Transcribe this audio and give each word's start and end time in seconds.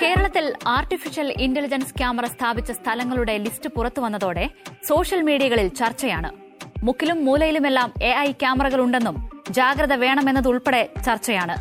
കേരളത്തിൽ 0.00 0.52
artificial 0.66 1.34
intelligence 1.38 1.94
camera 1.98 2.24
സ്ഥാപിച്ച 2.24 2.72
സ്ഥലങ്ങളുടെ 2.72 3.38
ലിസ്റ്റ് 3.38 3.70
പുറത്തു 3.70 4.00
വന്നതോടെ 4.00 4.50
സോഷ്യൽ 4.88 5.22
മീഡിയകളിൽ 5.22 5.68
ചർച്ചയാണ്. 5.68 6.30
മുക്കിലും 6.82 7.24
മൂലയിലുമെല്ലാം 7.24 7.92
എ 8.02 8.10
ഐ 8.10 8.32
ക്യാമറകളുണ്ടെന്നും 8.32 9.16
ജാഗ്രത 9.50 9.92
വേണമെന്നതുൾപ്പെടെ 9.94 10.88
ചർച്ചയാണ്. 11.06 11.56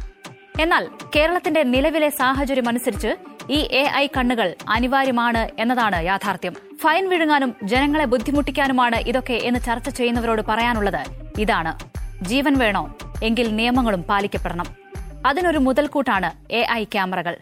എന്നാൽ 0.59 0.88
കേരളത്തിന്റെ 1.16 1.64
നിലവിലെ 1.64 2.09
സാഹചര്യം 2.09 2.68
അനുസരിച്ച് 2.68 3.16
ഈ 3.50 3.59
എ 3.71 3.84
ഐ 3.95 4.07
കണ്ണുകൾ 4.07 4.55
അനിവാര്യമാണ് 4.70 5.50
എന്നതാണ് 5.59 6.05
യാഥാർത്ഥ്യം. 6.05 6.54
ഫൈൻ 6.84 7.09
വിഴുങ്ങാനും 7.09 7.55
ജനങ്ങളെ 7.64 8.05
ബുദ്ധിമുട്ടിക്കാനുമാണ് 8.05 8.95
ഇതൊക്കെ 8.95 9.34
എന്ന് 9.34 9.59
ചർച്ച 9.59 9.89
ചെയ്യുന്നവരോട് 9.89 10.41
പറയാനുള്ളത് 10.48 11.02
ഇതാണ്. 11.39 11.96
ജീവൻ 12.21 12.57
വേണോ 12.57 12.97
എങ്കിൽ 13.23 13.55
നിയമങ്ങളും 13.55 14.02
പാലിക്കപ്പെടണം. 14.02 14.66
അതിനൊരു 15.25 15.58
മുതൽക്കൂട്ടാണ് 15.58 16.53
എ 16.53 16.66
ഐ 16.71 16.84
ക്യാമറകൾ. 16.84 17.38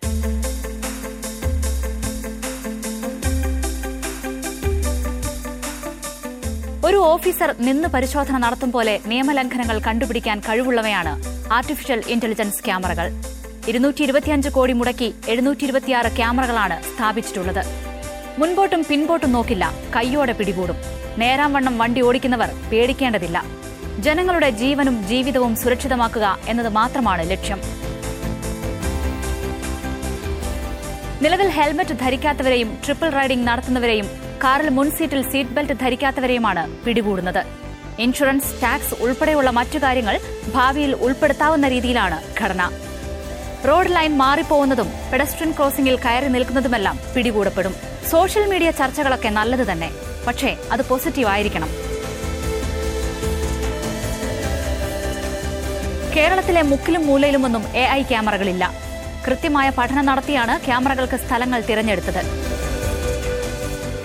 ഒരു 6.85 6.97
ഓഫീസർ 6.97 7.55
നിന്ന് 7.59 7.87
പരിശോധന 7.87 8.37
നടത്തും 8.37 8.71
പോലെ 8.71 8.99
നിയമലംഘനങ്ങൾ 9.05 9.79
കണ്ടുപിടിക്കാൻ 9.79 10.39
കഴിവുള്ളവയാണ് 10.39 11.23
ആർട്ടിഫിഷ്യൽ 11.53 12.03
ഇന്റലിജൻസ് 12.07 12.65
ക്യാമറകൾ. 12.65 13.11
ഇരുന്നൂറ്റി 13.67 14.03
ഇരുപത്തിയഞ്ച് 14.03 14.49
കോടി 14.49 14.73
മുടക്കി 14.73 15.13
എഴുന്നൂറ്റി 15.29 15.63
ഇരുപത്തിയാറ് 15.63 16.15
ക്യാമറകളാണ് 16.15 16.83
സ്ഥാപിച്ചിട്ടുള്ളത്. 16.83 17.65
മുൻപോട്ടും 18.39 18.85
പിൻപോട്ടും 18.89 19.31
നോക്കില്ല 19.31 19.73
കയ്യോടെ 19.95 20.33
പിടികൂടും. 20.33 20.75
നേരാം 21.17 21.53
വണ്ണം 21.53 21.77
വണ്ടി 21.77 22.01
ഓടിക്കുന്നവർ 22.01 22.49
പേടിക്കേണ്ടതില്ല. 22.71 23.45
ജനങ്ങളുടെ 23.99 24.49
ജീവനും 24.49 25.07
ജീവിതവും 25.07 25.55
സുരക്ഷിതമാക്കുക 25.55 26.37
എന്നത് 26.47 26.69
മാത്രമാണ് 26.69 27.29
ലക്ഷ്യം. 27.29 27.61
നിലവിൽ 31.21 31.47
ഹെൽമറ്റ് 31.47 31.99
ധരിക്കാത്തവരെയും 31.99 32.77
ട്രിപ്പിൾ 32.85 33.09
റൈഡിംഗ് 33.09 33.47
നടത്തുന്നവരെയും 33.47 34.05
കാറിൽ 34.43 34.69
മുൻസീറ്റിൽ 34.69 35.31
സീറ്റ് 35.31 35.49
ബെൽറ്റ് 35.49 35.73
ധരിക്കാത്തവരെയുമാണ് 35.73 36.85
പിടികൂടുന്നത്. 36.85 37.45
ഇൻഷുറൻസ് 37.99 38.61
ടാക്സ് 38.63 39.03
ഉൾപ്പെടെയുള്ള 39.03 39.49
മറ്റു 39.49 39.77
കാര്യങ്ങൾ 39.77 40.19
ഭാവിയിൽ 40.53 40.95
ഉൾപ്പെടുത്താവുന്ന 40.95 41.67
രീതിയിലാണ് 41.67 42.23
ഘടന. 42.41 42.71
റോഡ് 43.67 43.95
ലൈൻ 43.95 44.17
മാറിപ്പോകുന്നതും 44.17 44.93
പെഡസ്ട്രിയൻ 45.13 45.51
ക്രോസിംഗിൽ 45.51 45.95
കയറി 45.95 46.27
നിൽക്കുന്നതുമെല്ലാം 46.27 46.99
പിടികൂടപ്പെടും. 47.15 47.75
സോഷ്യൽ 48.09 48.45
മീഡിയ 48.45 48.71
ചർച്ചകളൊക്കെ 48.71 49.29
നല്ലത് 49.29 49.71
തന്നെ. 49.71 49.91
പക്ഷേ 50.27 50.57
അത് 50.71 50.87
പോസിറ്റീവ് 50.89 51.27
ആയിരിക്കണം 51.27 51.69
കേരളത്തിലെ 56.15 56.61
മുക്കിലും 56.61 57.07
മൂലയിലുമൊന്നും 57.07 57.63
എ 57.77 57.83
ഐ 57.91 58.01
ക്യാമറകളില്ല. 58.01 58.71
കൃത്യമായ 59.27 59.69
പഠനം 59.69 60.05
നടത്തിയാണ് 60.05 60.65
ക്യാമറകൾക്ക് 60.65 61.15
സ്ഥലങ്ങൾ 61.15 61.61
തിരഞ്ഞെടുത്തത്. 61.61 62.21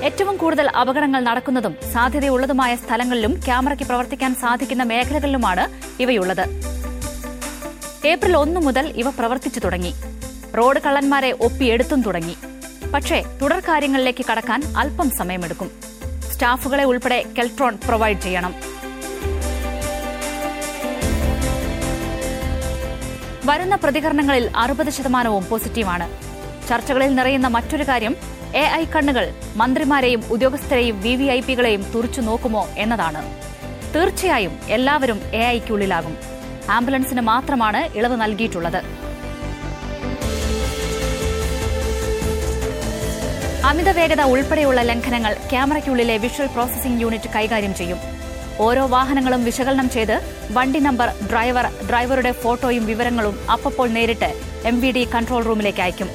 ഏറ്റവും 0.04 0.36
കൂടുതൽ 0.36 0.70
അപകടങ്ങൾ 0.70 1.20
നടക്കുന്നതും 1.20 1.76
സാധ്യതയുള്ളതുമായ 1.92 2.76
സ്ഥലങ്ങളിലും 2.76 3.32
ക്യാമറയ്ക്ക് 3.46 3.84
പ്രവർത്തിക്കാൻ 3.84 4.34
സാധിക്കുന്ന 4.34 4.82
മേഖലകളിലുമാണ് 4.82 5.64
ഇവയുള്ളത്. 6.02 6.44
ഏപ്രിൽ 8.06 8.36
ഒന്ന് 8.36 8.60
മുതൽ 8.60 8.86
ഇവ 9.02 9.10
പ്രവർത്തിച്ചു 9.10 9.60
തുടങ്ങി. 9.60 9.92
റോഡ് 10.58 10.80
കള്ളന്മാരെ 10.86 11.30
ഒപ്പിയെടുത്തും 11.40 12.02
തുടങ്ങി. 12.02 12.36
പക്ഷേ 12.94 13.22
തുടർ 13.42 13.60
കാര്യങ്ങളിലേക്ക് 13.60 14.24
കടക്കാൻ 14.30 14.62
അല്പം 14.78 15.10
സമയമെടുക്കും. 15.10 15.70
സ്റ്റാഫുകളെ 16.32 16.84
ഉൾപ്പെടെ 16.84 17.24
കെൽട്രോൺ 17.38 17.78
പ്രൊവൈഡ് 17.86 18.20
ചെയ്യണം. 18.20 18.69
വരുന്ന 23.50 23.74
പ്രതികരണങ്ങളിൽ 23.82 24.44
അറുപത് 24.62 24.90
ശതമാനവും 24.96 25.44
പോസിറ്റീവാണ്. 25.50 26.06
ചർച്ചകളിൽ 26.68 27.10
നിറയുന്ന 27.18 27.48
മറ്റൊരു 27.56 27.84
കാര്യം 27.90 28.14
എ 28.62 28.64
ഐ 28.80 28.84
കണ്ണുകൾ 28.92 29.24
മന്ത്രിമാരെയും 29.60 30.22
ഉദ്യോഗസ്ഥരെയും 30.34 30.96
വി 31.04 31.12
വി 31.20 31.26
ഐ 31.36 31.38
പികളെയും 31.48 31.82
തുറച്ചു 31.94 32.20
നോക്കുമോ 32.28 32.62
എന്നതാണ്. 32.84 33.22
തീർച്ചയായും 33.94 34.54
എല്ലാവരും 34.76 35.18
എ 35.40 35.42
ഐക്കുള്ളിലാകും. 35.56 36.14
ആംബുലൻസിന് 36.76 37.22
മാത്രമാണ് 37.30 37.80
ഇളവ് 37.98 38.16
നൽകിയിട്ടുള്ളത്. 38.22 38.80
അമിത 43.70 43.90
വേഗത 43.98 44.22
ഉൾപ്പെടെയുള്ള 44.34 44.80
ലംഘനങ്ങൾ 44.90 45.32
ക്യാമറയ്ക്കുള്ളിലെ 45.50 46.16
വിഷ്വൽ 46.26 46.48
പ്രോസസിംഗ് 46.54 47.02
യൂണിറ്റ് 47.04 47.30
കൈകാര്യം 47.34 47.74
ചെയ്യും. 47.80 48.00
ഓരോ 48.64 48.82
വാഹനങ്ങളും 48.94 49.42
വിശകലനം 49.48 49.88
ചെയ്ത് 49.94 50.16
വണ്ടി 50.56 50.80
നമ്പർ 50.86 51.08
ഡ്രൈവർ 51.30 51.66
ഡ്രൈവറുടെ 51.88 52.32
ഫോട്ടോയും 52.42 52.84
വിവരങ്ങളും 52.90 53.36
അപ്പപ്പോൾ 53.54 53.88
നേരിട്ട് 53.96 54.30
എം 54.70 54.76
വി 54.82 54.90
ഡി 54.96 55.02
കൺട്രോൾ 55.14 55.42
റൂമിലേക്ക് 55.48 55.82
അയക്കും. 55.84 56.08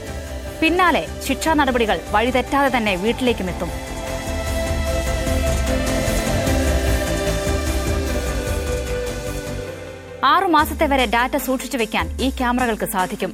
പിന്നാലെ 0.60 1.02
ശിക്ഷാ 1.28 1.54
നടപടികൾ 1.60 1.98
വഴിതെറ്റാതെ 2.16 2.70
തന്നെ 2.76 2.94
വീട്ടിലേക്കും 3.04 3.50
എത്തും. 3.54 3.72
ആറു 10.34 10.48
മാസത്തെ 10.58 10.86
വരെ 10.92 11.06
ഡാറ്റ 11.16 11.36
സൂക്ഷിച്ചു 11.48 11.78
വെക്കാൻ 11.82 12.06
ഈ 12.26 12.30
ക്യാമറകൾക്ക് 12.38 12.88
സാധിക്കും. 12.96 13.34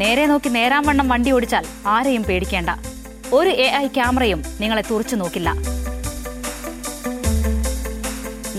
നേരെ 0.00 0.24
നോക്കി 0.30 0.50
നേരാം 0.56 0.82
വണ്ണം 0.88 1.08
വണ്ടി 1.12 1.30
ഓടിച്ചാൽ 1.36 1.64
ആരെയും 1.94 2.22
പേടിക്കേണ്ട. 2.28 2.70
ഒരു 3.38 3.50
എ 3.64 3.68
ഐ 3.82 3.86
ക്യാമറയും 3.98 4.40
നിങ്ങളെ 4.60 4.84
തുറച്ചു 4.90 5.16
നോക്കില്ല. 5.20 5.50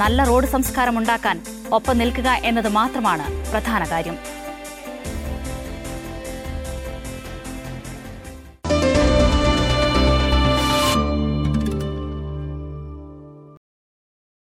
നല്ല 0.02 0.24
റോഡ് 0.30 0.48
സംസ്കാരം 0.54 0.96
ഉണ്ടാക്കാൻ 1.00 1.38
ഒപ്പം 1.78 1.96
നിൽക്കുക 2.02 2.30
എന്നത് 2.50 2.70
മാത്രമാണ് 2.78 3.26
പ്രധാന 3.52 3.84
കാര്യം. 3.92 4.16